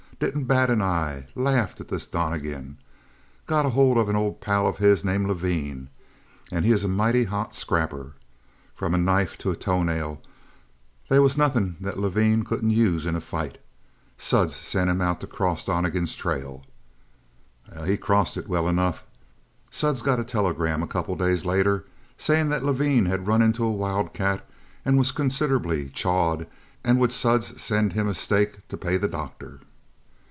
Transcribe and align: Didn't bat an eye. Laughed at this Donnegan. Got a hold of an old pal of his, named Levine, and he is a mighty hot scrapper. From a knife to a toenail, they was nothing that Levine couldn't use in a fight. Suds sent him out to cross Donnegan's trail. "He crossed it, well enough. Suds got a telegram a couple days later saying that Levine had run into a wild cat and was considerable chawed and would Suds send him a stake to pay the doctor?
Didn't 0.21 0.43
bat 0.43 0.69
an 0.69 0.83
eye. 0.83 1.25
Laughed 1.33 1.81
at 1.81 1.87
this 1.87 2.05
Donnegan. 2.05 2.77
Got 3.47 3.65
a 3.65 3.69
hold 3.69 3.97
of 3.97 4.07
an 4.07 4.15
old 4.15 4.39
pal 4.39 4.67
of 4.67 4.77
his, 4.77 5.03
named 5.03 5.25
Levine, 5.27 5.89
and 6.51 6.63
he 6.63 6.71
is 6.71 6.83
a 6.83 6.87
mighty 6.87 7.23
hot 7.23 7.55
scrapper. 7.55 8.13
From 8.75 8.93
a 8.93 8.99
knife 8.99 9.35
to 9.39 9.49
a 9.49 9.55
toenail, 9.55 10.21
they 11.09 11.17
was 11.17 11.39
nothing 11.39 11.75
that 11.81 11.97
Levine 11.97 12.43
couldn't 12.43 12.69
use 12.69 13.07
in 13.07 13.15
a 13.15 13.19
fight. 13.19 13.57
Suds 14.15 14.55
sent 14.55 14.91
him 14.91 15.01
out 15.01 15.21
to 15.21 15.25
cross 15.25 15.65
Donnegan's 15.65 16.15
trail. 16.15 16.67
"He 17.83 17.97
crossed 17.97 18.37
it, 18.37 18.47
well 18.47 18.67
enough. 18.69 19.03
Suds 19.71 20.03
got 20.03 20.19
a 20.19 20.23
telegram 20.23 20.83
a 20.83 20.87
couple 20.87 21.15
days 21.15 21.45
later 21.45 21.85
saying 22.19 22.49
that 22.49 22.63
Levine 22.63 23.07
had 23.07 23.25
run 23.25 23.41
into 23.41 23.63
a 23.65 23.71
wild 23.71 24.13
cat 24.13 24.47
and 24.85 24.99
was 24.99 25.11
considerable 25.11 25.89
chawed 25.91 26.45
and 26.83 26.99
would 26.99 27.11
Suds 27.11 27.59
send 27.59 27.93
him 27.93 28.07
a 28.07 28.13
stake 28.13 28.67
to 28.67 28.77
pay 28.77 28.97
the 28.97 29.07
doctor? 29.07 29.61